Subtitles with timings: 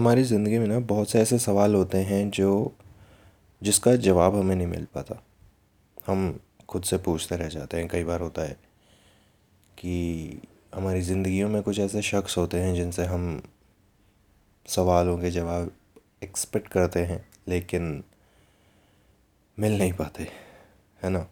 [0.00, 2.72] हमारी ज़िंदगी में ना बहुत से ऐसे सवाल होते हैं जो,
[3.62, 5.22] जिसका जवाब हमें नहीं मिल पाता।
[6.06, 8.56] हम खुद से पूछते रह जाते हैं। कई बार होता है
[9.78, 10.40] कि
[10.74, 13.42] हमारी ज़िंदगियों में कुछ ऐसे शख्स होते हैं जिनसे हम
[14.66, 15.70] सवालों के जवाब
[16.22, 18.02] एक्सपेक्ट करते हैं, लेकिन
[19.58, 20.28] मिल नहीं पाते,
[21.02, 21.26] है ना?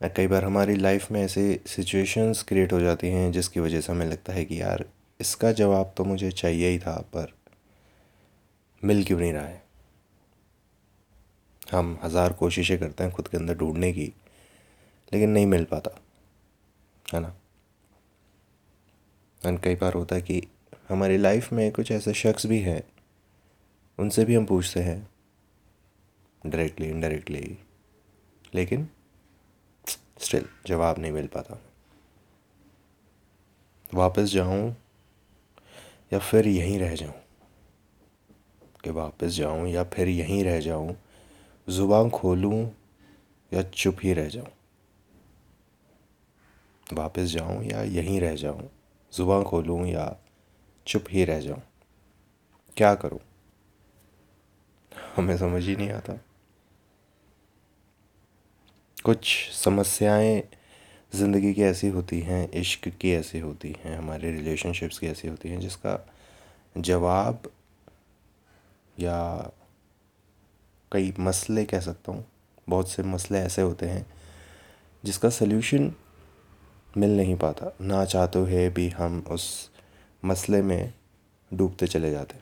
[0.00, 4.06] कई बार हमारी लाइफ में ऐसे सिचुएशंस क्रिएट हो जाती हैं जिसकी वजह से हमें
[4.06, 4.84] लगता है कि यार
[5.24, 7.32] इसका जवाब तो मुझे चाहिए ही था, पर
[8.82, 9.62] मिल क्यों नहीं रहा है?
[11.72, 14.12] हम हज़ार कोशिशें करते हैं खुद के अंदर ढूँढने की,
[15.12, 15.90] लेकिन नहीं मिल पाता,
[17.06, 17.34] है ना?
[19.40, 20.42] एंड कई बार होता है कि
[20.88, 22.82] हमारी लाइफ में कुछ ऐसे शख्स भी हैं,
[23.98, 25.00] उनसे भी हम पूछते हैं
[26.44, 27.58] डायरेक्टली इनडायरेक्टली
[28.54, 28.88] लेकिन
[30.20, 31.60] स्टिल जवाब नहीं मिल पाता।
[33.94, 34.74] वापस जाऊँ
[36.12, 37.14] या फिर यहीं रह जाऊँ?
[38.84, 40.96] कि वापस जाऊँ या फिर यहीं रह जाऊँ?
[41.68, 42.68] ज़ुबान खोलूं
[43.52, 44.48] या चुप ही रह जाऊँ?
[46.92, 48.70] वापस जाऊँ या यहीं रह जाऊँ?
[49.16, 50.16] ज़ुबान खोलूं या
[50.86, 51.62] चुप ही रह जाऊँ?
[52.76, 53.18] क्या करूँ?
[55.16, 56.20] हमें समझ ही नहीं आता।
[59.04, 60.42] कुछ समस्याएँ
[61.14, 65.48] ज़िंदगी की ऐसी होती हैं, इश्क की ऐसी होती हैं, हमारे रिलेशनशिप्स की ऐसी होती
[65.48, 65.98] हैं, जिसका
[66.78, 67.50] जवाब
[69.00, 69.50] या
[70.92, 72.24] कई मसले कह सकता हूँ,
[72.68, 74.06] बहुत से मसले ऐसे होते हैं,
[75.04, 75.92] जिसका सल्यूशन
[76.96, 79.70] मिल नहीं पाता। ना चाहते हुए भी हम उस
[80.24, 80.92] मसले में
[81.50, 82.38] डूबते चले जाते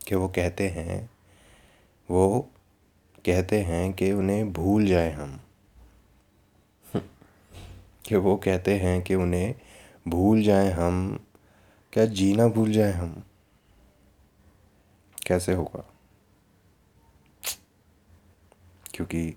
[0.00, 1.10] कि वो कहते हैं,
[2.08, 2.50] वो
[3.24, 5.40] कहते हैं कि उन्हें भूल जाए हम।
[8.04, 9.54] कि वो कहते हैं कि उन्हें
[10.08, 11.26] भूल जाए हम।
[11.92, 13.24] क्या जीना भूल जाए हम?
[15.26, 15.90] कैसे होगा?
[18.94, 19.36] क्योंकि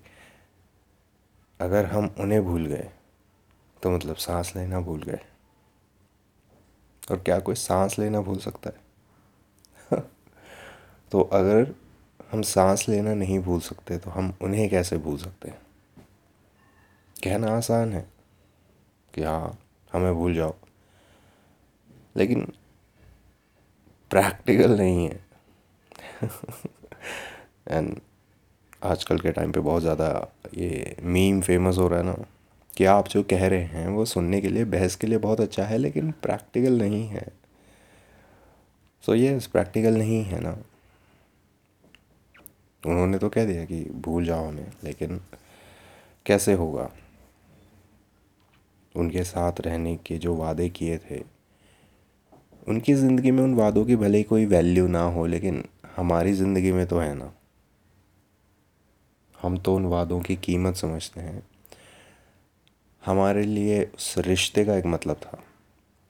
[1.60, 2.90] अगर हम उन्हें भूल गए
[3.82, 5.20] तो मतलब सांस लेना भूल गए।
[7.10, 8.80] और क्या कोई सांस लेना भूल सकता है?
[11.12, 11.74] तो अगर
[12.32, 15.58] हम सांस लेना नहीं भूल सकते तो हम उन्हें कैसे भूल सकते हैं?
[17.24, 18.15] कहना आसान है।
[19.16, 19.58] कि हाँ
[19.92, 20.54] हमें भूल जाओ।
[22.16, 22.52] लेकिन
[24.10, 25.20] प्रैक्टिकल नहीं है।
[27.68, 28.00] एंड
[28.84, 32.16] आजकल के टाइम पे बहुत ज़्यादा ये मीम फ़ेमस हो रहा है ना,
[32.76, 35.64] कि आप जो कह रहे हैं, वो सुनने के लिए, बहस के लिए बहुत अच्छा
[35.64, 37.32] है, लेकिन प्रैक्टिकल नहीं है।
[39.02, 40.58] सो ये प्रैक्टिकल नहीं है ना।
[42.86, 45.20] उन्होंने तो कह दिया कि भूल जाओ हमें, लेकिन
[46.26, 46.90] कैसे होगा?
[48.96, 51.22] उनके साथ रहने के जो वादे किए थे,
[52.68, 55.64] उनकी ज़िंदगी में उन वादों की भले ही कोई वैल्यू ना हो, लेकिन
[55.96, 57.32] हमारी ज़िंदगी में तो है ना।
[59.42, 61.42] हम तो उन वादों की कीमत समझते हैं।
[63.06, 65.42] हमारे लिए उस रिश्ते का एक मतलब था।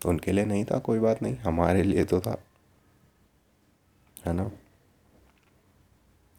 [0.06, 2.36] उनके लिए नहीं था, कोई बात नहीं, हमारे लिए तो था।
[4.26, 4.50] है ना?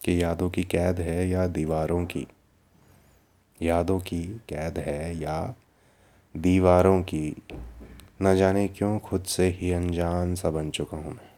[0.05, 2.27] कि यादों की कैद है या दीवारों की,
[3.61, 5.55] यादों की कैद है या
[6.37, 7.43] दीवारों की
[8.21, 11.29] न जाने क्यों खुद से ही अनजान सा बन चुका हूँ मैं।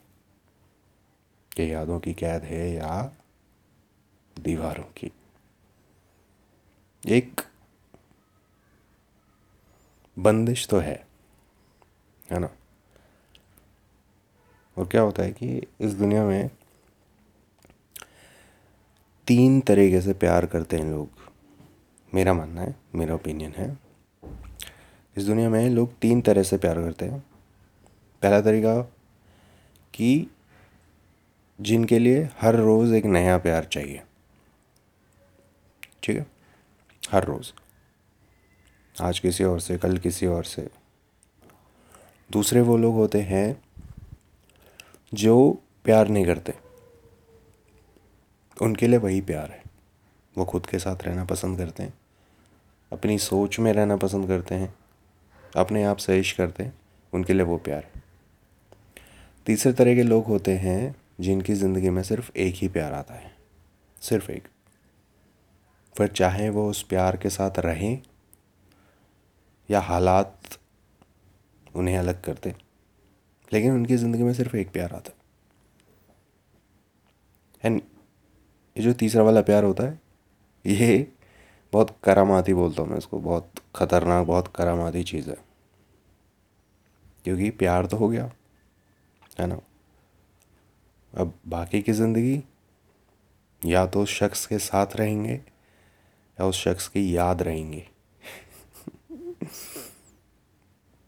[1.59, 3.11] ये यादों की कैद है या
[4.39, 5.11] दीवारों की?
[7.07, 7.41] एक
[10.19, 11.07] बंदिश तो है
[12.31, 12.49] है ना?
[14.77, 16.49] और क्या होता है कि इस दुनिया में
[19.27, 21.09] तीन तरीके से प्यार करते हैं लोग।
[22.13, 23.88] मेरा मानना है, मेरा ओपिनियन है
[25.19, 27.19] इस दुनिया में लोग तीन तरह से प्यार करते हैं।
[28.21, 28.81] पहला तरीका
[29.93, 30.27] कि
[31.61, 34.01] जिनके लिए हर रोज़ एक नया प्यार चाहिए।
[36.03, 36.27] ठीक है?
[37.11, 37.51] हर रोज़।
[39.01, 40.69] आज किसी और से, कल किसी और से।
[42.31, 43.61] दूसरे वो लोग होते हैं
[45.13, 46.53] जो प्यार नहीं करते।
[48.61, 49.63] उनके लिए वही प्यार है।
[50.37, 51.93] वो खुद के साथ रहना पसंद करते हैं।
[52.93, 54.75] अपनी सोच में रहना पसंद करते हैं।
[55.57, 56.73] अपने आप से इश्क करते हैं,
[57.13, 58.01] उनके लिए वो प्यार है।
[59.47, 63.31] तीसरे तरह के लोग होते हैं, जिनकी ज़िंदगी में सिर्फ़ एक ही प्यार आता है।
[64.01, 64.47] सिर्फ़ एक।
[65.95, 68.01] फिर चाहे वो उस प्यार के साथ रहें,
[69.69, 70.57] या हालात
[71.75, 72.53] उन्हें अलग करते,
[73.51, 75.17] लेकिन उनकी ज़िंदगी में सिर्फ़ एक प्यार आता है।
[77.63, 77.81] एंड
[78.75, 79.99] ये जो तीसरा वाला प्यार होता है,
[80.65, 81.11] ये
[81.73, 85.37] बहुत करामाती बोलता हूँ मैं इसको, बहुत ख़तरनाक, बहुत करामाती चीज़ है।
[87.25, 88.31] क्योंकि प्यार तो हो गया,
[89.39, 89.59] है ना?
[91.13, 92.43] अब बाकी की ज़िंदगी
[93.61, 97.85] या तो उस शख्स के साथ रहेंगे या उस शख्स की याद रहेंगे।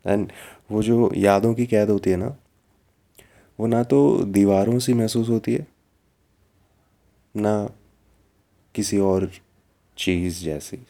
[0.06, 0.31] एंड
[0.72, 2.36] वो जो यादों की कैद होती है ना,
[3.60, 5.68] वो ना तो दीवारों से महसूस होती है,
[7.36, 7.69] ना
[8.75, 9.30] किसी और
[10.01, 10.88] चीज़ जैसी।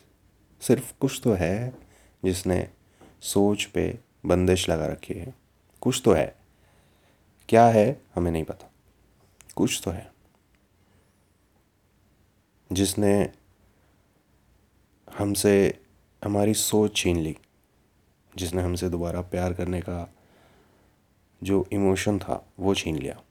[0.61, 1.73] सिर्फ़ कुछ तो है
[2.25, 2.69] जिसने
[3.21, 5.35] सोच पे बंदिश लगा रखी है।
[5.81, 6.35] कुछ तो है।
[7.49, 8.71] क्या है हमें नहीं पता।
[9.55, 10.13] कुछ तो है।
[12.71, 13.33] जिसने
[15.17, 15.83] हमसे
[16.23, 17.37] हमारी सोच छीन ली।
[18.35, 20.13] जिसने हमसे दोबारा प्यार करने का
[21.43, 23.21] जो इमोशन था, वो छीन लिया।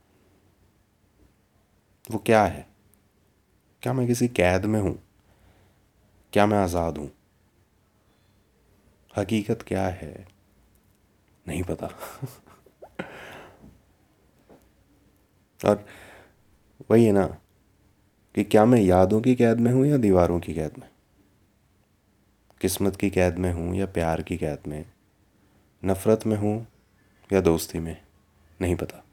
[2.11, 2.67] वो क्या है?
[3.83, 5.10] क्या मैं किसी कैद में हूँ?
[6.33, 7.11] क्या मैं आज़ाद हूँ?
[9.19, 10.27] हकीकत क्या है?
[11.49, 11.87] नहीं पता।
[15.69, 15.87] और
[16.91, 17.27] वही है ना,
[18.35, 20.89] कि क्या मैं यादों की कैद में हूँ या दीवारों की कैद में?
[22.61, 24.85] किस्मत की कैद में हूँ या प्यार की कैद में?
[25.85, 26.67] नफ़रत में हूँ
[27.33, 27.97] या दोस्ती में?
[28.61, 29.05] नहीं पता।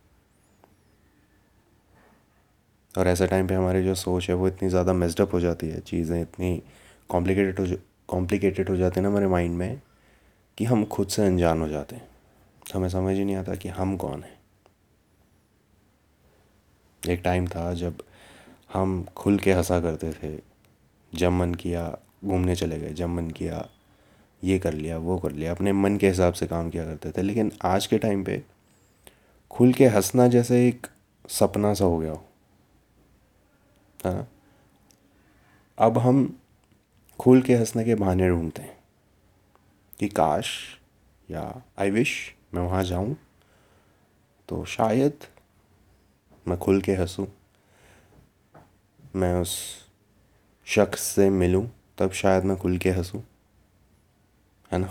[2.97, 5.79] और ऐसे टाइम पे हमारी जो सोच है, वो इतनी ज़्यादा मेजडअप हो जाती है,
[5.79, 6.61] चीज़ें इतनी
[7.09, 7.77] कॉम्प्लिकेटेड हो
[8.07, 9.81] कॉम्प्लिकेटेड हो जाते है ना हमारे माइंड में
[10.57, 12.07] कि हम खुद से अनजान हो जाते हैं।
[12.71, 14.37] तो हमें समझ ही नहीं आता कि हम कौन हैं।
[17.09, 18.03] एक टाइम था जब
[18.73, 20.41] हम खुल के हंसा करते थे,
[21.15, 23.69] जब मन किया घूमने चले गए, जब मन किया
[24.43, 27.21] ये कर लिया, वो कर लिया, अपने मन के हिसाब से काम किया करते थे।
[27.21, 28.43] लेकिन आज के टाइम पे
[29.51, 30.87] खुल के हंसना जैसे एक
[31.29, 32.25] सपना सा हो गया हो।
[34.05, 34.31] हाँ?
[35.77, 36.39] अब हम
[37.19, 38.77] खुल के हंसने के बहाने ढूंढते हैं
[39.99, 40.79] कि काश
[41.31, 43.15] या आई विश मैं वहाँ जाऊँ
[44.49, 45.13] तो शायद
[46.47, 47.27] मैं खुल के हंसूँ।
[49.15, 49.85] मैं उस
[50.65, 53.23] शख्स से मिलूँ, तब शायद मैं खुल के हंसूँ।
[54.71, 54.87] है ना?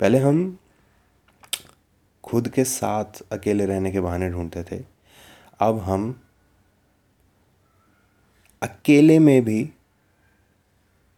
[0.00, 0.58] पहले हम
[2.24, 4.84] खुद के साथ अकेले रहने के बहाने ढूंढते थे।
[5.58, 6.20] अब हम
[8.62, 9.72] अकेले में भी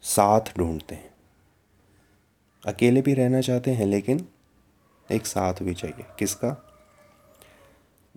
[0.08, 1.14] साथ ढूंढते हैं।
[2.66, 4.28] अकेले भी रहना चाहते हैं, लेकिन
[5.12, 6.64] एक साथ भी चाहिए। किसका?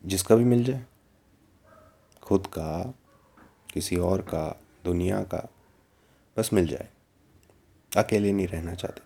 [0.05, 0.85] जिसका भी मिल जाए।
[2.21, 2.93] खुद का,
[3.73, 5.49] किसी और का, दुनिया का,
[6.37, 6.89] बस मिल जाए।
[7.97, 9.01] अकेले नहीं रहना चाहते।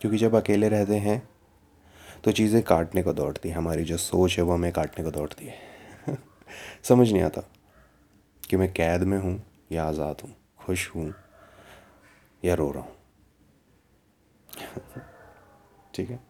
[0.00, 1.28] क्योंकि जब अकेले रहते हैं
[2.24, 5.46] तो चीज़ें काटने को दौड़ती हैं। हमारी जो सोच है, वो हमें काटने को दौड़ती
[5.46, 5.58] है।
[6.82, 7.40] समझ नहीं आता
[8.50, 11.14] कि मैं कैद में हूँ या आज़ाद हूँ, खुश हूँ।
[12.44, 12.96] या रो रहा हूँ।
[15.94, 16.20] ठीक है?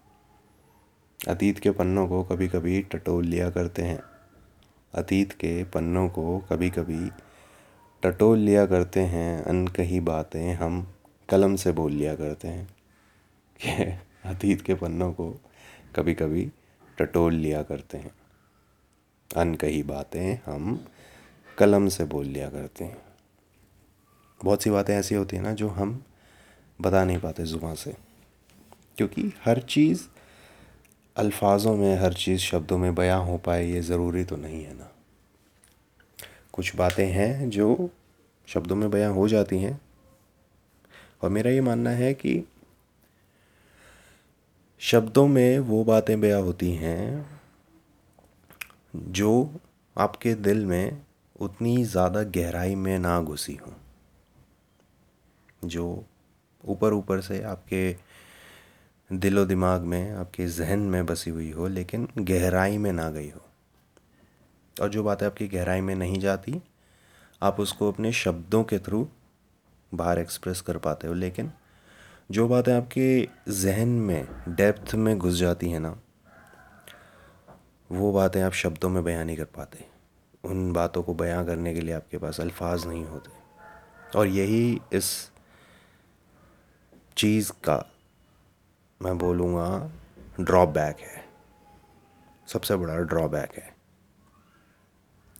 [1.28, 4.02] अतीत के पन्नों को कभी कभी टटोल लिया करते हैं।
[4.94, 7.10] अतीत के पन्नों को कभी कभी
[8.02, 10.94] टटोल लिया करते हैं, अनकही बातें हम
[11.28, 12.76] कलम से बोल लिया करते हैं।
[13.62, 13.68] कि
[14.28, 15.30] अतीत के पन्नों को
[15.96, 16.52] कभी कभी
[16.98, 18.10] टटोल लिया करते हैं।
[19.36, 20.86] अनकही बातें हम
[21.58, 23.05] कलम से बोल लिया करते हैं।
[24.40, 26.02] बहुत सी बातें ऐसी होती हैं ना जो हम
[26.80, 27.94] बता नहीं पाते ज़ुबान से।
[28.96, 30.02] क्योंकि हर चीज़
[31.16, 34.90] अल्फाजों में, हर चीज़ शब्दों में बयां हो पाए, ये ज़रूरी तो नहीं है ना।
[36.52, 37.90] कुछ बातें हैं जो
[38.46, 39.80] शब्दों में बयां हो जाती हैं।
[41.22, 42.42] और मेरा ये मानना है कि
[44.80, 47.26] शब्दों में वो बातें बयां होती हैं
[48.96, 49.54] जो
[49.96, 51.02] आपके दिल में
[51.40, 53.72] उतनी ज़्यादा गहराई में ना घुसी हो।
[55.68, 56.04] जो
[56.64, 57.96] ऊपर ऊपर से आपके
[59.12, 63.40] दिलो दिमाग में, आपके जहन में बसी हुई हो, लेकिन गहराई में ना गई हो।
[64.82, 66.62] और जो बातें आपकी गहराई में नहीं जाती,
[67.42, 69.08] आप उसको अपने शब्दों के थ्रू
[69.94, 71.52] बाहर एक्सप्रेस कर पाते हो। लेकिन
[72.30, 76.00] जो बातें आपके जहन में डेप्थ में घुस जाती हैं ना,
[77.92, 79.84] वो बातें आप शब्दों में बयान नहीं कर पाते।
[80.44, 83.46] उन बातों को बयां करने के लिए आपके पास अल्फाज नहीं होते।
[84.18, 85.32] और यही इस
[87.16, 87.92] चीज़ का,
[89.02, 89.90] मैं बोलूँगा
[90.40, 91.24] ड्रॉबैक है।
[92.46, 93.76] सबसे बड़ा ड्रॉबैक है।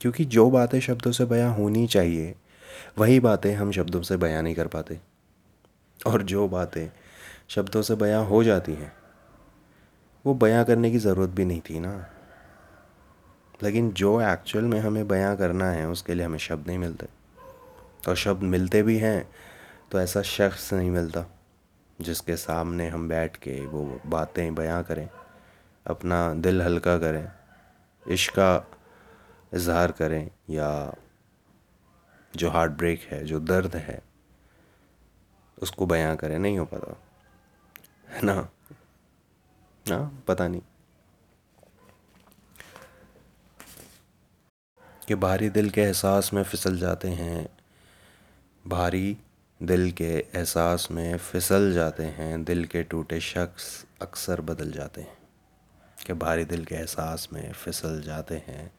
[0.01, 2.35] क्योंकि जो बातें शब्दों से बयां होनी चाहिए,
[2.99, 5.01] वही बातें हम शब्दों से बयां नहीं कर पाते।
[6.07, 6.89] और जो बातें
[7.49, 8.93] शब्दों से बयां हो जाती हैं,
[10.27, 12.11] वो बयां करने की ज़रूरत भी नहीं थी ना।
[13.63, 17.07] लेकिन जो एक्चुअल में हमें बयां करना है, उसके लिए हमें शब्द नहीं मिलते।
[18.09, 19.31] और शब्द मिलते भी हैं
[19.91, 21.36] तो ऐसा शख्स नहीं मिलता।
[22.01, 25.11] जिसके सामने हम बैठ के वो बातें बयां करें,
[25.87, 27.33] अपना दिल हल्का करें,
[28.09, 28.67] इश्क का
[29.55, 30.95] इजहार करें, या
[32.37, 34.03] जो हार्ट ब्रेक है, जो दर्द है,
[35.63, 37.03] उसको बयां करें, नहीं हो पाता।
[38.09, 38.49] है ना?
[39.89, 40.63] ना पता नहीं।
[45.09, 47.59] कि भारी दिल के एहसास में फिसल जाते हैं
[48.67, 49.19] भारी
[49.63, 55.19] दिल के एहसास में फिसल जाते हैं, दिल के टूटे शख्स अक्सर बदल जाते हैं।
[56.07, 58.73] कि भारी दिल के एहसास में फिसल जाते हैं,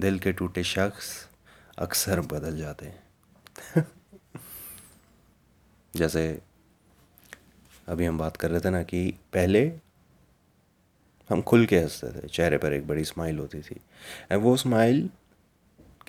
[0.00, 1.28] दिल के टूटे शख्स
[1.78, 3.02] अक्सर बदल जाते हैं।
[5.96, 6.42] जैसे
[7.88, 9.72] अभी हम बात कर रहे थे ना कि पहले
[11.30, 13.80] हम खुल के हँसते थे, चेहरे पर एक बड़ी स्माइल होती थी।
[14.32, 15.10] एंड वो स्माइल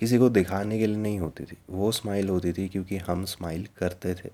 [0.00, 3.68] किसी को दिखाने के लिए नहीं होती थी। वो स्माइल होती थी क्योंकि हम स्माइल
[3.78, 4.30] करते थे।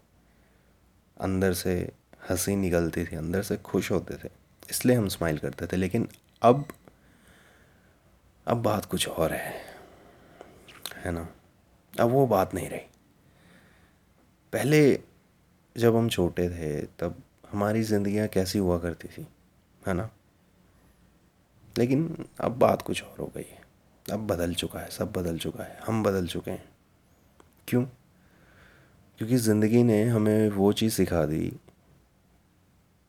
[1.20, 1.92] अंदर से
[2.30, 4.30] हँसी निकलती थी, अंदर से खुश होते थे,
[4.70, 6.08] इसलिए हम स्माइल करते थे। लेकिन
[6.42, 6.64] अब
[8.46, 9.54] अब बात कुछ और है
[10.96, 11.28] है ना?
[12.00, 12.86] अब वो बात नहीं रही।
[14.52, 15.00] पहले
[15.76, 19.26] जब हम छोटे थे, तब हमारी ज़िंदगियाँ कैसी हुआ करती थी,
[19.86, 20.10] है ना?
[21.78, 23.65] लेकिन अब बात कुछ और हो गई है।
[24.12, 26.68] अब बदल चुका है, सब बदल चुका है, हम बदल चुके हैं।
[27.68, 27.84] क्यों?
[29.18, 31.56] क्योंकि ज़िंदगी ने हमें वो चीज़ सिखा दी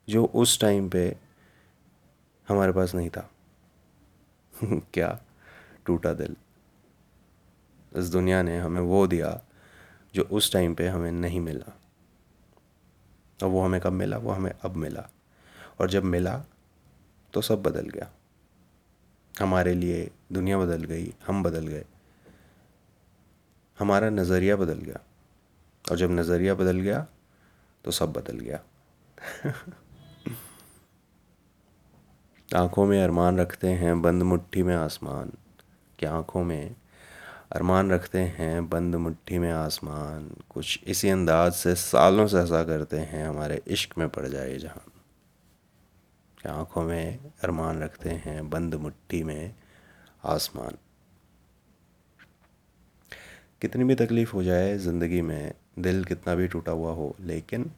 [0.09, 1.17] जो उस टाइम पे
[2.47, 3.31] हमारे पास नहीं था।
[4.65, 5.21] क्या
[5.85, 6.35] टूटा दिल।
[7.95, 9.41] इस दुनिया ने हमें वो दिया
[10.15, 11.79] जो उस टाइम पे हमें नहीं मिला।
[13.43, 14.17] और वो हमें कब मिला?
[14.17, 15.09] वो हमें अब मिला।
[15.81, 16.43] और जब मिला
[17.33, 18.11] तो सब बदल गया।
[19.39, 21.85] हमारे लिए दुनिया बदल गई, हम बदल गए।
[23.79, 24.99] हमारा नज़रिया बदल गया।
[25.91, 27.07] और जब नज़रिया बदल गया
[27.83, 28.59] तो सब बदल गया।
[32.55, 35.31] आँखों में अरमान रखते हैं, बंद मुट्ठी में आसमान।
[35.99, 36.75] कि आँखों में?
[37.51, 42.97] अरमान रखते हैं, बंद मुट्ठी में आसमान। कुछ इसी अंदाज से सालों से ऐसा करते
[42.97, 44.96] हैं, हमारे इश्क में पड़ जाए जहाँ।
[46.51, 49.55] आँखों में अरमान रखते हैं, बंद मुट्ठी में
[50.23, 50.77] आसमान।
[53.61, 57.71] कितनी भी तकलीफ़ हो जाए ज़िंदगी में, दिल कितना भी टूटा हुआ हो, लेकिन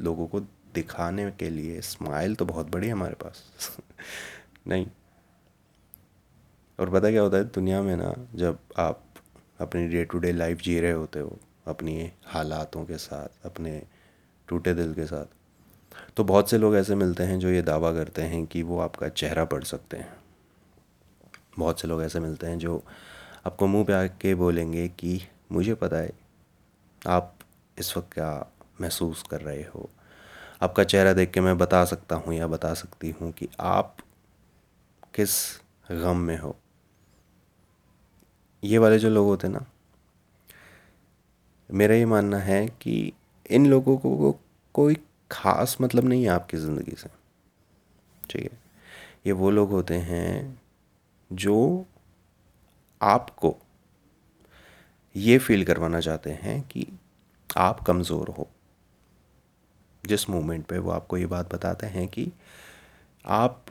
[0.00, 0.40] लोगों को
[0.74, 3.42] दिखाने के लिए स्माइल तो बहुत बड़ी है हमारे पास।
[4.66, 4.86] नहीं।
[6.80, 9.04] और पता क्या होता है, दुनिया में ना, जब आप
[9.60, 13.82] अपनी डे टू डे लाइफ जी रहे होते हो, अपनी हालातों के साथ, अपने
[14.48, 15.26] टूटे दिल के साथ
[16.16, 19.08] तो बहुत से लोग ऐसे मिलते हैं जो ये दावा करते हैं कि वो आपका
[19.08, 20.16] चेहरा पढ़ सकते हैं।
[21.58, 22.82] बहुत से लोग ऐसे मिलते हैं जो
[23.46, 25.20] आपको मुँह पे आके बोलेंगे कि
[25.52, 26.12] मुझे पता है,
[27.06, 27.34] आप
[27.78, 28.46] इस वक्त क्या
[28.80, 29.90] महसूस कर रहे हो?
[30.62, 33.96] आपका चेहरा देख के मैं बता सकता हूँ या बता सकती हूँ कि आप
[35.14, 35.60] किस
[35.92, 36.56] गम में हो?
[38.64, 39.64] ये वाले जो लोग होते ना,
[41.70, 43.12] मेरा ये मानना है कि
[43.50, 44.40] इन लोगों को,
[44.74, 44.96] कोई
[45.30, 47.08] ख़ास मतलब नहीं है आपकी ज़िंदगी से।
[48.30, 48.58] ठीक है?
[49.26, 50.60] ये वो लोग होते हैं
[51.30, 51.86] जो
[53.00, 53.56] आपको
[55.14, 56.86] ये फील करवाना चाहते हैं कि
[57.50, 58.48] आप कमज़ोर हो।
[60.04, 62.30] जिस मोमेंट पे वो आपको ये बात बताते हैं कि
[63.24, 63.64] आप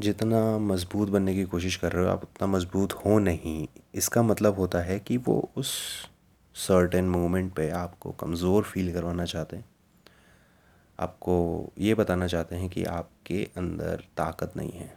[0.00, 4.58] जितना मज़बूत बनने की कोशिश कर रहे हो, आप उतना मज़बूत हो नहीं। इसका मतलब
[4.58, 5.72] होता है कि वो उस
[6.56, 9.64] सर्टेन मोमेंट पे आपको कमज़ोर फील करवाना चाहते हैं।
[10.98, 14.92] आपको ये बताना चाहते हैं कि आपके अंदर ताकत नहीं है,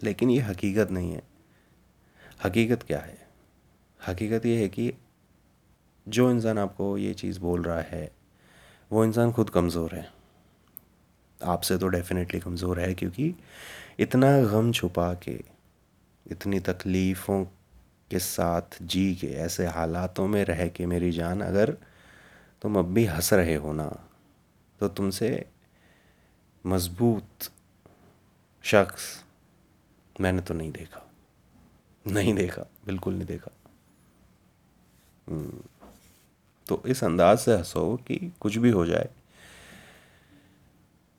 [0.00, 1.22] लेकिन ये हकीकत नहीं है।
[2.44, 3.16] हकीकत क्या है?
[4.00, 4.92] हकीकत ये है कि
[6.06, 8.10] जो इंसान आपको ये चीज़ बोल रहा है,
[8.90, 10.06] वो इंसान खुद कमज़ोर है।
[11.40, 13.34] आपसे तो डेफिनेटली कमज़ोर है, क्योंकि
[14.00, 15.38] इतना गम छुपा के,
[16.26, 17.44] इतनी तकलीफ़ों
[18.10, 21.76] के साथ जी के, ऐसे हालातों में रह के मेरी जान अगर
[22.62, 23.88] तुम अब भी हंस रहे हो ना
[24.80, 25.28] तो तुमसे
[26.64, 27.50] मज़बूत
[28.64, 29.24] शख्स
[30.20, 31.04] मैंने तो नहीं देखा।
[32.06, 33.50] नहीं देखा बिल्कुल नहीं देखा।
[35.28, 35.62] हम्म,
[36.66, 39.08] तो इस अंदाज से हंसो कि कुछ भी हो जाए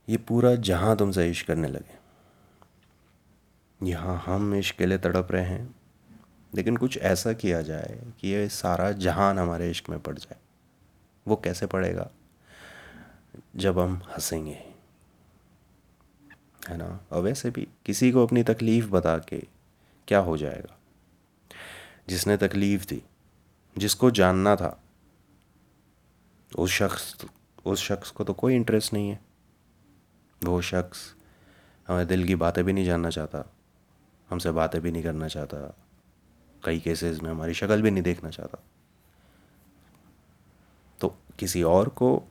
[0.10, 1.98] ये पूरा जहाँ तुमसे इश्क करने लगे।
[3.82, 5.76] यहाँ हम इश्क के लिए तड़प रहे हैं
[6.54, 10.38] लेकिन कुछ ऐसा किया जाए कि ये सारा जहान हमारे इश्क में पड़ जाए।
[11.28, 12.10] वो कैसे पड़ेगा?
[13.56, 14.74] जब हम हंसेंगे,
[16.70, 17.00] है ना?
[17.12, 19.48] और वैसे भी किसी को अपनी तकलीफ़ बता के
[20.08, 20.78] क्या हो जाएगा?
[22.10, 23.04] जिसने तकलीफ़ दी,
[23.78, 24.84] जिसको जानना था,
[26.58, 27.26] उस शख्स
[27.66, 29.20] उस शख्स को तो कोई इंटरेस्ट नहीं है।
[30.46, 31.16] वो शख्स
[31.88, 33.54] हमारे दिल की बातें भी नहीं जानना चाहता,
[34.30, 35.78] हमसे बातें भी नहीं करना चाहता,
[36.64, 38.64] कई केसेस में हमारी शक्ल भी नहीं देखना चाहता।
[41.02, 42.29] तो किसी और को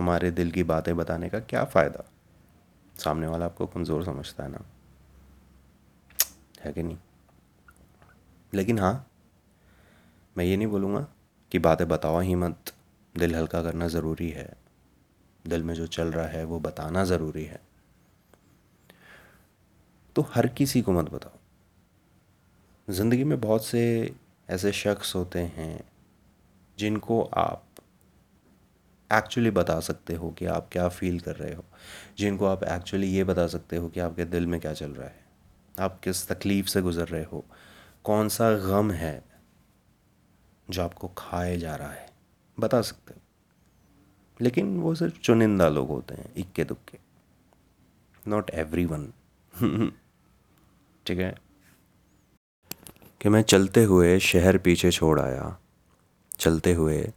[0.00, 2.04] हमारे दिल की बातें बताने का क्या फ़ायदा?
[2.96, 4.64] सामने वाला आपको कमज़ोर समझता है ना।
[6.60, 6.98] है कि नहीं?
[8.54, 9.06] लेकिन हाँ
[10.38, 11.06] मैं ये नहीं बोलूँगा
[11.52, 12.72] कि बातें बताओ ही मत।
[13.16, 14.56] दिल हल्का करना ज़रूरी है।
[15.46, 17.60] दिल में जो चल रहा है, वो बताना ज़रूरी है।
[20.16, 21.38] तो हर किसी को मत बताओ।
[22.92, 24.14] ज़िंदगी में बहुत से
[24.50, 25.84] ऐसे शख्स होते हैं
[26.78, 27.64] जिनको आप
[29.12, 31.64] एक्चुअली बता सकते हो कि आप क्या फील कर रहे हो।
[32.18, 35.24] जिनको आप एक्चुअली ये बता सकते हो कि आपके दिल में क्या चल रहा है।
[35.80, 37.44] आप किस तकलीफ़ से गुज़र रहे हो।
[38.04, 39.22] कौन सा गम है
[40.70, 42.08] जो आपको खाए जा रहा है।
[42.60, 43.20] बता सकते हो।
[44.40, 46.98] लेकिन वो सिर्फ़ चुनिंदा लोग होते हैं, इक्के दुक्के।
[48.28, 49.12] नॉट एवरी वन
[51.06, 51.34] ठीक है?
[53.20, 55.56] कि मैं चलते हुए शहर पीछे छोड़ आया,
[56.38, 57.12] चलते हुए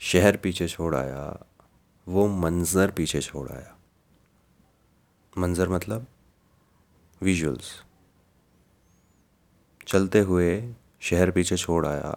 [0.00, 1.46] शहर पीछे छोड़ आया,
[2.06, 3.76] वो मंज़र पीछे छोड़ आया।
[5.38, 6.06] मंज़र मतलब
[7.20, 7.72] विजुअल्स
[9.86, 12.16] चलते हुए शहर पीछे छोड़ आया,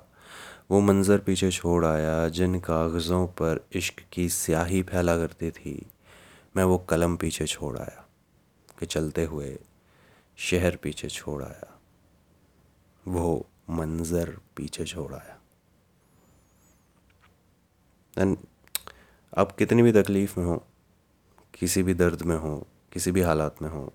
[0.72, 5.86] वो मंज़र पीछे छोड़ आया, जिन कागज़ों पर इश्क की स्याही फैला करती थी,
[6.58, 8.06] मैं वो कलम पीछे छोड़ आया,
[8.80, 9.58] कि चलते हुए
[10.38, 11.74] शहर पीछे छोड़ आया,
[13.06, 15.37] वो मंज़र पीछे छोड़ आया।
[18.18, 18.38] एंड
[19.38, 20.66] आप कितनी भी तकलीफ़ में हो,
[21.54, 23.94] किसी भी दर्द में हो, किसी भी हालात में हो,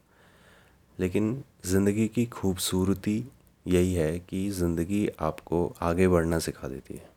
[1.00, 3.28] लेकिन ज़िंदगी की खूबसूरती
[3.66, 7.10] यही है कि ज़िंदगी आपको आगे बढ़ना सिखा देती है।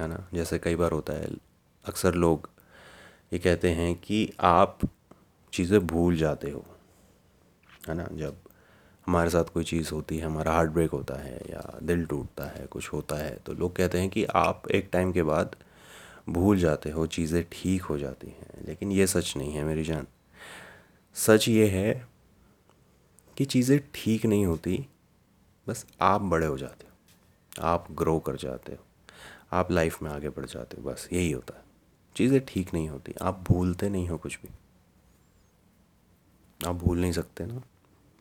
[0.00, 0.28] है ना?
[0.34, 1.30] जैसे कई बार होता है,
[1.84, 2.50] अक्सर लोग
[3.32, 4.78] ये कहते हैं कि आप
[5.52, 6.64] चीज़ें भूल जाते हो।
[7.88, 8.08] है ना?
[8.12, 8.36] जब
[9.08, 12.66] हमारे साथ कोई चीज़ होती है, हमारा हार्ट ब्रेक होता है या दिल टूटता है,
[12.66, 15.54] कुछ होता है तो लोग कहते हैं कि आप एक टाइम के बाद
[16.28, 20.06] भूल जाते हो, चीज़ें ठीक हो जाती हैं, लेकिन ये सच नहीं है मेरी जान।
[21.16, 22.08] सच ये है
[23.36, 24.84] कि चीज़ें ठीक नहीं होती,
[25.66, 28.84] बस आप बड़े हो जाते हो, आप ग्रो कर जाते हो,
[29.52, 31.64] आप लाइफ में आगे बढ़ जाते हो, बस यही होता है।
[32.16, 34.48] चीज़ें ठीक नहीं होती, आप भूलते नहीं हो कुछ भी।
[36.60, 37.62] आप भूल नहीं सकते ना।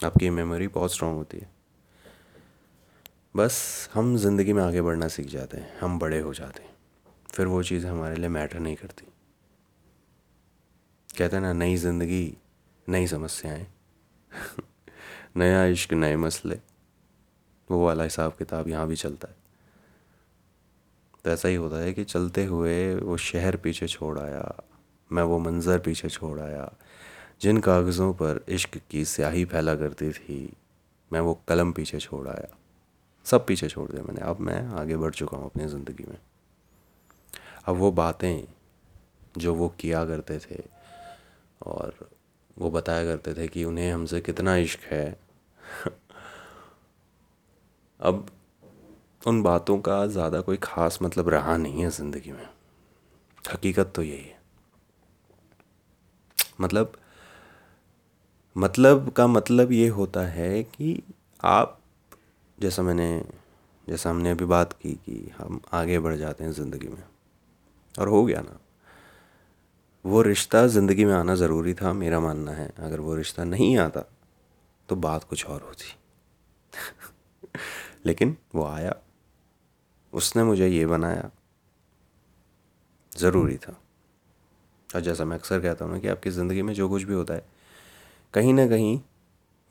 [0.05, 1.49] आपकी मेमोरी बहुत स्ट्रांग होती है।
[3.35, 6.75] बस हम ज़िंदगी में आगे बढ़ना सीख जाते हैं, हम बड़े हो जाते हैं।
[7.35, 9.05] फिर वो चीज़ हमारे लिए मैटर नहीं करती।
[11.17, 12.37] कहते हैं ना, नई ज़िंदगी,
[12.89, 13.67] नई समस्याएँ,
[15.37, 16.59] नया इश्क, नए मसले,
[17.71, 19.35] वो वाला हिसाब किताब यहाँ भी चलता है।
[21.25, 24.63] तो ऐसा ही होता है कि चलते हुए वो शहर पीछे छोड़ आया,
[25.11, 26.73] मैं वो मंज़र पीछे छोड़ आया
[27.41, 30.53] जिन कागज़ों पर इश्क की स्याही फैला करती थी,
[31.11, 32.55] मैं वो कलम पीछे छोड़ आया।
[33.25, 36.17] सब पीछे छोड़ दिया मैंने। अब मैं आगे बढ़ चुका हूँ अपनी ज़िंदगी में।
[37.65, 38.43] अब वो बातें
[39.37, 40.63] जो वो किया करते थे
[41.61, 42.09] और
[42.57, 45.17] वो बताया करते थे कि उन्हें हमसे कितना इश्क है,
[47.99, 48.31] अब
[49.27, 52.47] उन बातों का ज़्यादा कोई ख़ास मतलब रहा नहीं है ज़िंदगी में।
[53.53, 54.39] हकीकत तो यही है।
[56.61, 56.93] मतलब
[58.57, 61.03] मतलब का मतलब ये होता है कि
[61.43, 61.79] आप,
[62.59, 63.25] जैसा मैंने,
[63.87, 67.03] जैसा हमने अभी बात की कि हम आगे बढ़ जाते हैं ज़िंदगी में,
[67.99, 68.59] और हो गया ना।
[70.05, 74.05] वो रिश्ता ज़िंदगी में आना ज़रूरी था, मेरा मानना है। अगर वो रिश्ता नहीं आता
[74.89, 75.95] तो बात कुछ और होती।
[78.05, 78.95] लेकिन वो आया।
[80.13, 81.31] उसने मुझे ये बनाया।
[83.17, 83.81] ज़रूरी था।
[84.95, 87.33] और जैसा मैं अक्सर कहता हूँ ना कि आपकी ज़िंदगी में जो कुछ भी होता
[87.33, 87.56] है
[88.37, 88.99] कहीं ना कहीं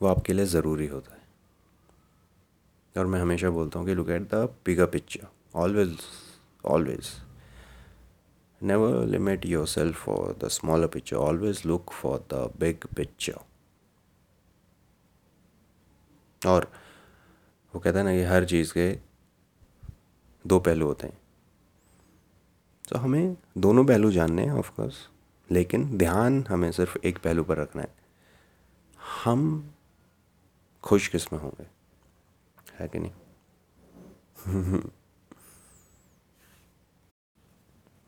[0.01, 1.25] वो आपके लिए ज़रूरी होता है।
[2.95, 5.97] और मैं हमेशा बोलता हूँ कि look at the bigger picture always
[6.63, 7.09] always
[8.61, 13.37] never limit yourself for the smaller picture always look for the big picture
[16.41, 16.67] और
[17.73, 18.89] वो कहता है ना कि हर चीज़ के
[20.45, 21.17] दो पहलू होते हैं।
[22.89, 25.07] तो हमें दोनों पहलू जानने हैं ऑफकोर्स
[25.49, 27.95] लेकिन ध्यान हमें सिर्फ़ एक पहलू पर रखना है।
[29.23, 29.73] हम
[30.83, 31.67] खुश किसमें होंगे।
[32.79, 33.11] है कि नहीं?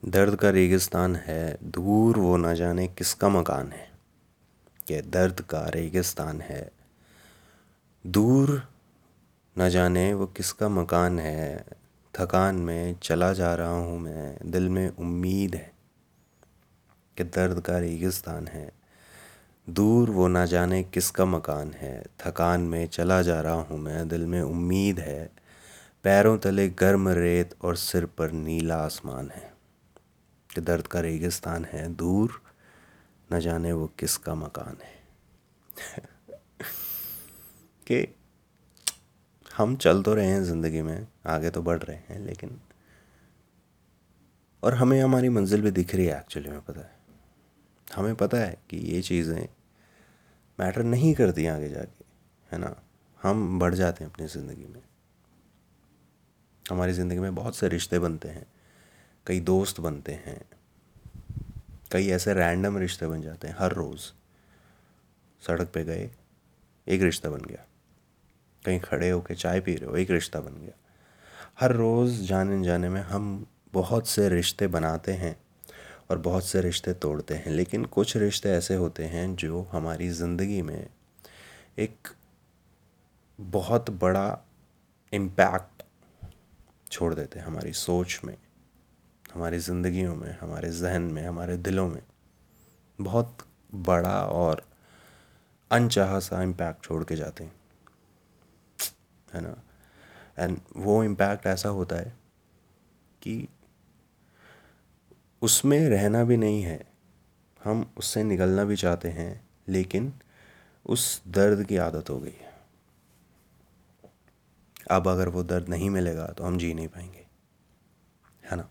[0.04, 3.90] दर्द का रेगिस्तान है, दूर वो ना जाने किसका मकान है।
[4.88, 6.72] कि दर्द का रेगिस्तान है,
[8.06, 8.68] दूर
[9.58, 11.64] न जाने वो किसका मकान है।
[12.20, 15.74] थकान में चला जा रहा हूँ मैं, दिल में उम्मीद है
[17.16, 18.79] कि दर्द का रेगिस्तान है।
[19.70, 24.26] दूर वो ना जाने किसका मकान है। थकान में चला जा रहा हूँ मैं, दिल
[24.26, 25.30] में उम्मीद है।
[26.04, 29.54] पैरों तले गर्म रेत और सिर पर नीला आसमान है।
[30.54, 32.42] कि दर्द का रेगिस्तान है, दूर
[33.32, 35.00] न जाने वो किसका मकान है।
[37.86, 38.14] कि
[39.56, 42.60] हम चल तो रहे हैं ज़िंदगी में, आगे तो बढ़ रहे हैं, लेकिन
[44.62, 47.00] और हमें हमारी मंजिल भी दिख रही है एक्चुअली में पता है।
[47.94, 49.48] हमें पता है कि ये चीज़ें
[50.60, 52.04] मैटर नहीं करती आगे जाके,
[52.52, 52.74] है ना?
[53.22, 54.82] हम बढ़ जाते हैं अपनी ज़िंदगी में।
[56.70, 58.46] हमारी ज़िंदगी में बहुत से रिश्ते बनते हैं,
[59.26, 60.40] कई दोस्त बनते हैं,
[61.92, 64.00] कई ऐसे रैंडम रिश्ते बन जाते हैं। हर रोज़
[65.46, 66.10] सड़क पे गए,
[66.86, 67.64] एक रिश्ता बन गया।
[68.64, 70.76] कहीं खड़े होकर चाय पी रहे हो, एक रिश्ता बन गया।
[71.60, 75.36] हर रोज़ जाने जाने में हम बहुत से रिश्ते बनाते हैं।
[76.10, 80.62] और बहुत से रिश्ते तोड़ते हैं। लेकिन कुछ रिश्ते ऐसे होते हैं जो हमारी ज़िंदगी
[80.62, 80.86] में
[81.78, 82.08] एक
[83.38, 84.38] बहुत बड़ा
[85.12, 85.82] इम्पैक्ट
[86.92, 88.36] छोड़ देते हैं हमारी सोच में,
[89.34, 92.02] हमारी ज़िंदगियों में, हमारे जहन में, हमारे दिलों में।
[92.98, 94.64] बहुत बड़ा और
[95.70, 97.52] अनचाहा सा इम्पैक्ट छोड़ के जाते हैं।
[99.34, 99.56] है ना?
[100.38, 102.12] एंड वो इम्पैक्ट ऐसा होता है
[103.22, 103.48] कि
[105.42, 106.92] उसमें रहना भी नहीं है।
[107.64, 110.12] हम उससे निकलना भी चाहते हैं, लेकिन
[110.86, 112.50] उस दर्द की आदत हो गई है।
[114.90, 117.26] अब अगर वो दर्द नहीं मिलेगा तो हम जी नहीं पाएँगे।
[118.50, 118.68] है ना?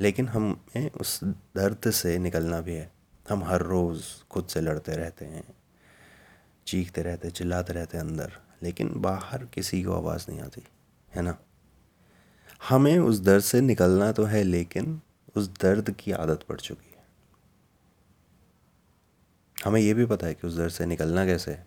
[0.00, 2.92] लेकिन हमें उस दर्द से निकलना भी है।
[3.28, 5.44] हम हर रोज़ खुद से लड़ते रहते हैं,
[6.66, 10.64] चीखते रहते चिल्लाते रहते अंदर, लेकिन बाहर किसी को आवाज़ नहीं आती।
[11.14, 11.38] है ना?
[12.68, 15.00] हमें उस दर्द से निकलना तो है, लेकिन
[15.36, 17.04] उस दर्द की आदत पड़ चुकी है।
[19.64, 21.66] हमें ये भी पता है कि उस दर्द से निकलना कैसे है।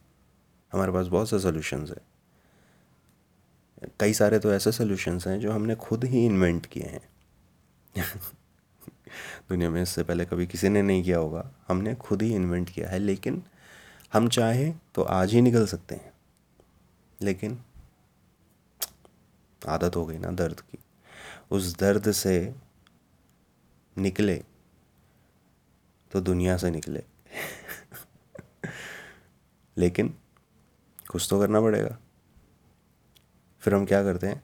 [0.74, 2.16] हमारे पास बहुत से सोल्यूशंस है।
[4.00, 7.10] कई सारे तो ऐसे सोल्यूशंस हैं जो हमने खुद ही इन्वेंट किए हैं।
[9.50, 12.90] दुनिया में इससे पहले कभी किसी ने नहीं किया होगा। हमने खुद ही इन्वेंट किया
[12.90, 13.44] है, लेकिन
[14.14, 16.14] हम चाहें तो आज ही निकल सकते हैं।
[17.22, 17.60] लेकिन
[19.68, 20.78] आदत हो गई ना दर्द की।
[21.52, 22.56] उस दर्द से
[23.98, 24.44] निकले
[26.12, 27.04] तो दुनिया से निकले।
[29.78, 30.18] लेकिन
[31.12, 32.00] कुछ तो करना पड़ेगा।
[33.60, 34.44] फिर हम क्या करते हैं?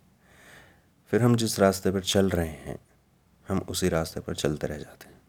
[1.08, 2.80] फिर हम जिस रास्ते पर चल रहे हैं,
[3.48, 5.22] हम उसी रास्ते पर चलते रह जाते हैं।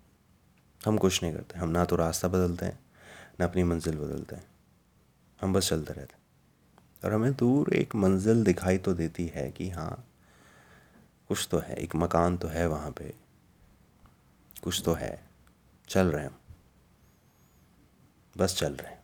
[0.87, 2.78] हम कुछ नहीं करते। हम ना तो रास्ता बदलते हैं,
[3.40, 4.46] ना अपनी मंजिल बदलते हैं।
[5.40, 6.22] हम बस चलते रहते हैं।
[7.04, 10.12] और हमें दूर एक मंजिल दिखाई तो देती है कि हाँ
[11.33, 13.14] कुछ तो है, एक मकान तो है वहाँ पे।
[14.64, 15.25] कुछ तो है।
[15.88, 16.38] चल रहे हैं।
[18.37, 19.03] बस चल रहे हैं।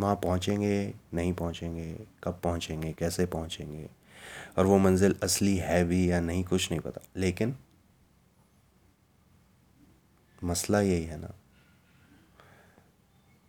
[0.00, 3.90] वहाँ पहुँचेंगे, नहीं पहुँचेंगे, कब पहुँचेंगे, कैसे पहुँचेंगे,
[4.58, 7.56] और वो मंजिल असली है भी या नहीं, कुछ नहीं पता। लेकिन
[10.44, 11.30] मसला यही है ना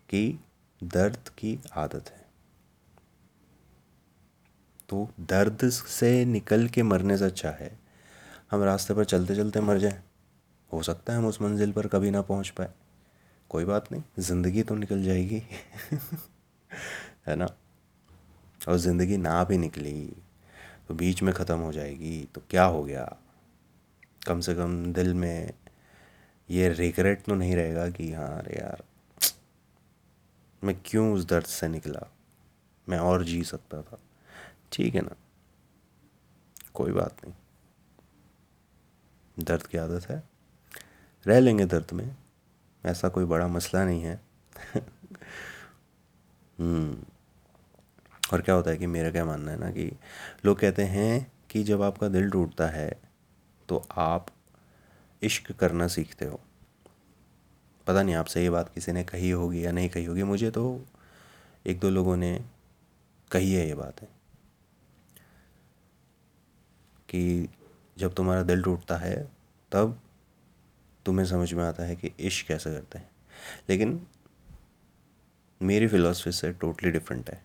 [0.09, 0.39] कि
[0.83, 2.20] दर्द की आदत है।
[4.91, 7.79] तो दर्द से निकल के मरने से अच्छा है।
[8.51, 10.03] हम रास्ते पर चलते चलते मर जाएँ।
[10.73, 12.69] हो सकता है हम उस मंजिल पर कभी ना पहुँच पाए।
[13.49, 15.41] कोई बात नहीं, ज़िंदगी तो निकल जाएगी।
[17.27, 17.47] है ना?
[18.69, 20.15] और ज़िंदगी ना भी निकली
[20.87, 23.17] तो बीच में ख़त्म हो जाएगी तो क्या हो गया?
[24.27, 25.53] कम से कम दिल में
[26.49, 28.83] ये रिग्रेट तो नहीं रहेगा कि हाँ अरे यार,
[30.63, 32.07] मैं क्यों उस दर्द से निकला?
[32.89, 33.99] मैं और जी सकता था।
[34.71, 35.15] ठीक है ना?
[36.73, 37.33] कोई बात नहीं।
[39.45, 40.23] दर्द की आदत है।
[41.27, 42.15] रह लेंगे दर्द में।
[42.85, 44.21] ऐसा कोई बड़ा मसला नहीं है।
[46.59, 47.03] हम्म।
[48.33, 49.97] और क्या होता है कि मेरा क्या मानना है ना कि
[50.45, 53.01] लोग कहते हैं कि जब आपका दिल टूटता है
[53.69, 54.27] तो आप
[55.23, 56.41] इश्क करना सीखते हो।
[57.87, 60.85] पता नहीं आपसे ये बात किसी ने कही होगी या नहीं कही होगी। मुझे तो
[61.65, 62.45] एक दो लोगों ने
[63.31, 63.95] कही है ये बात।
[67.11, 67.49] कि
[67.97, 69.31] जब तुम्हारा दिल टूटता है,
[69.71, 70.01] तब
[71.05, 73.09] तुम्हें समझ में आता है कि इश्क कैसे करते हैं।
[73.69, 74.07] लेकिन
[75.61, 77.43] मेरी फ़िलासफ़ी से टोटली डिफरेंट है।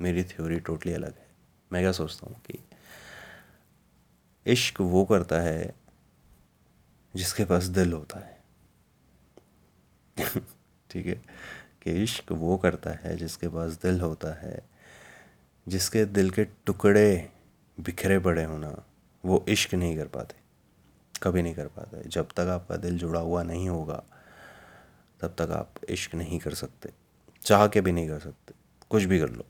[0.00, 1.28] मेरी थ्योरी टोटली अलग है।
[1.72, 2.58] मैं क्या सोचता हूँ कि
[4.46, 5.74] इश्क वो करता है
[7.16, 8.42] जिसके पास दिल होता है।
[10.90, 11.22] ठीक है?
[11.82, 14.68] कि इश्क वो करता है जिसके पास दिल होता है।
[15.68, 17.32] जिसके दिल के टुकड़े
[17.80, 18.84] बिखरे पड़े होना
[19.24, 20.36] वो इश्क नहीं कर पाते,
[21.22, 24.02] कभी नहीं कर पाते। जब तक आपका दिल जुड़ा हुआ नहीं होगा,
[25.20, 26.92] तब तक आप इश्क नहीं कर सकते।
[27.44, 28.54] चाह के भी नहीं कर सकते।
[28.90, 29.44] कुछ भी कर लो।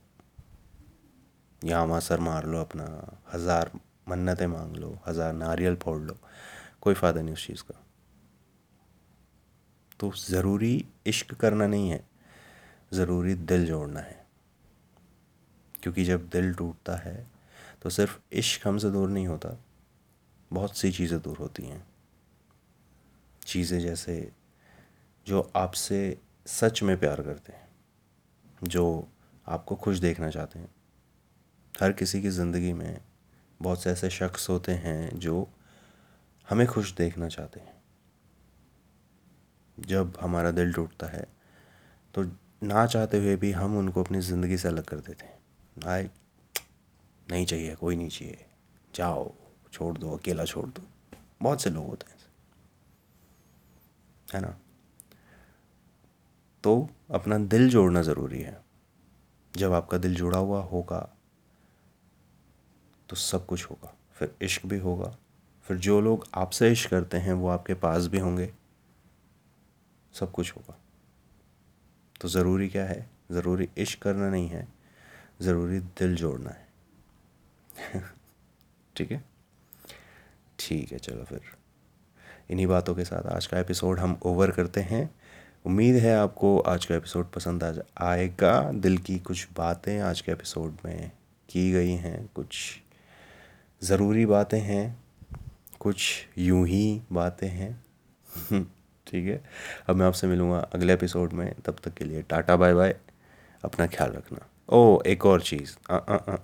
[1.62, 2.85] यहाँ सर मार लो अपना,
[3.33, 3.70] हज़ार
[4.09, 6.16] मन्नतें मांग लो, हज़ार नारियल फोड़ लो,
[6.81, 7.81] कोई फ़ायदा नहीं उस चीज़ का।
[10.00, 12.04] तो ज़रूरी इश्क करना नहीं है,
[12.92, 14.26] ज़रूरी दिल जोड़ना है।
[15.83, 17.26] क्योंकि जब दिल टूटता है
[17.83, 19.57] तो सिर्फ़ इश्क हमसे दूर नहीं होता।
[20.51, 21.87] बहुत सी चीज़ें दूर होती हैं।
[23.43, 24.31] चीज़ें जैसे
[25.27, 27.69] जो आपसे सच में प्यार करते हैं,
[28.62, 29.09] जो
[29.47, 30.69] आपको खुश देखना चाहते हैं।
[31.75, 33.01] हर किसी की ज़िंदगी में
[33.61, 35.49] बहुत से ऐसे शख्स होते हैं जो
[36.49, 37.77] हमें खुश देखना चाहते हैं।
[39.79, 41.27] जब हमारा दिल टूटता है
[42.14, 42.23] तो
[42.62, 46.09] ना चाहते हुए भी हम उनको अपनी ज़िंदगी से अलग कर देते हैं। आए
[47.31, 48.47] नहीं चाहिए, कोई नहीं चाहिए।
[48.95, 49.35] जाओ,
[49.73, 50.83] छोड़ दो, अकेला छोड़ दो।
[51.43, 52.19] बहुत से लोग होते हैं
[54.35, 54.59] है ना?
[56.62, 58.64] तो अपना दिल जोड़ना ज़रूरी है।
[59.57, 61.17] जब आपका दिल जुड़ा हुआ होगा
[63.09, 65.17] तो सब कुछ होगा। फिर इश्क भी होगा।
[65.62, 68.55] फिर जो लोग आपसे इश्क करते हैं, वो आपके पास भी होंगे।
[70.12, 70.79] सब कुछ होगा।
[72.21, 73.11] तो ज़रूरी क्या है?
[73.33, 74.69] ज़रूरी इश्क करना नहीं है।
[75.41, 76.67] ज़रूरी दिल जोड़ना है।
[78.97, 79.25] ठीक है?
[80.59, 81.41] ठीक है चलो फिर।
[82.51, 85.14] इन्हीं बातों के साथ आज का एपिसोड हम ओवर करते हैं।
[85.67, 87.73] उम्मीद है आपको आज का एपिसोड पसंद आ
[88.07, 91.11] आएगा। दिल की कुछ बातें आज के एपिसोड में
[91.51, 92.81] की गई हैं। कुछ
[93.83, 95.05] ज़रूरी बातें हैं।
[95.81, 97.85] कुछ यूँ ही बातें हैं।
[99.07, 99.45] ठीक है?
[99.88, 102.97] अब मैं आपसे मिलूँगा अगले एपिसोड में। तब तक के लिए टाटा बाय बाय
[103.64, 104.38] अपना ख्याल रखना।
[104.69, 106.37] ओ एक और चीज़। आ, आ, आ, आ.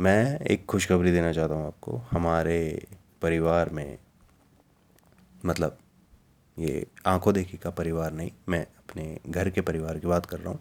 [0.00, 2.86] मैं एक खुशखबरी देना चाहता हूँ आपको। हमारे
[3.22, 3.98] परिवार में
[5.44, 5.78] मतलब
[6.56, 10.50] ये आँखों देखी का परिवार नहीं, मैं अपने घर के परिवार की बात कर रहा
[10.50, 10.60] हूँ।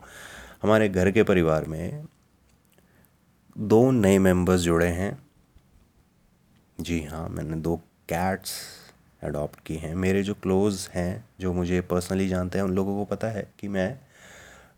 [0.63, 2.05] हमारे घर के परिवार में
[3.57, 5.17] दो नए मेंबर्स जुड़े हैं।
[6.79, 7.75] जी हाँ मैंने दो
[8.09, 8.53] कैट्स
[9.23, 13.05] अडॉप्ट की हैं। मेरे जो क्लोज़ हैं, जो मुझे पर्सनली जानते हैं, उन लोगों को
[13.05, 13.99] पता है कि मैं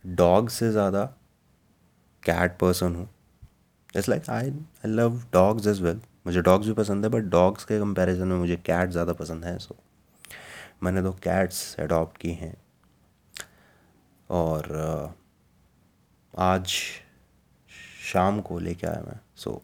[0.06, 1.04] डॉग से ज़्यादा
[2.24, 3.10] कैट पर्सन हूँ।
[3.96, 7.66] It's like I I love dogs as well मुझे डॉग्स भी पसंद है बट डॉग्स
[7.66, 9.76] के कंपैरिजन में मुझे कैट ज़्यादा पसंद है सो
[10.84, 12.56] मैंने दो कैट्स अडॉप्ट की हैं.
[14.30, 15.16] और
[16.34, 16.74] आज
[18.12, 19.62] शाम को लेके आया मैं सो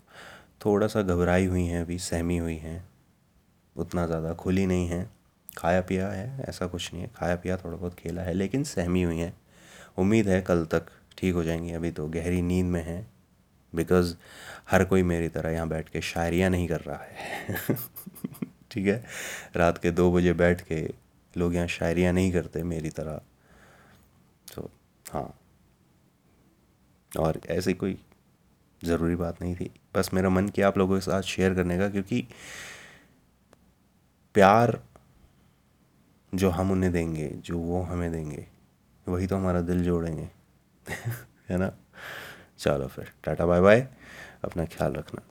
[0.66, 2.88] थोड़ा सा घबराई हुई हैं, अभी सहमी हुई हैं.
[3.76, 5.10] उतना ज़्यादा खुली नहीं है.
[5.58, 7.10] खाया पिया है, ऐसा कुछ नहीं है.
[7.16, 9.34] खाया पिया, थोड़ा बहुत खेला है, लेकिन सहमी हुई हैं.
[9.98, 13.06] उम्मीद है कल तक ठीक हो जाएँगी, अभी तो गहरी नींद में हैं.
[13.78, 14.16] बिकॉज़
[14.72, 17.58] हर कोई मेरी तरह यहाँ बैठ के शायरियाँ नहीं कर रहा है।
[18.72, 19.04] ठीक है?
[19.56, 20.90] रात के दो बजे बैठ के
[21.38, 23.22] लोग यहाँ शायरियाँ नहीं करते मेरी तरह।
[24.56, 24.70] तो
[25.12, 25.40] हाँ।
[27.20, 27.98] और ऐसी कोई
[28.84, 31.90] ज़रूरी बात नहीं थी। बस मेरा मन किया आप लोगों के साथ शेयर करने का
[31.90, 32.28] क्योंकि
[34.34, 34.82] प्यार
[36.36, 38.48] जो हम उन्हें देंगे, जो वो हमें देंगे,
[39.08, 40.30] वही तो हमारा दिल जोड़ेंगे।
[41.50, 41.72] है ना?
[42.60, 43.88] चलो फिर टाटा बाय बाय
[44.44, 45.22] अपना ख्याल रखना।